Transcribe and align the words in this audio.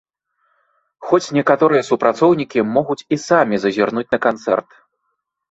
Хоць 1.09 1.33
некаторыя 1.37 1.83
супрацоўнікі 1.89 2.65
могуць 2.79 2.99
і 3.03 3.15
самі 3.27 3.55
зазірнуць 3.67 4.07
на 4.17 4.23
канцэрт. 4.27 4.69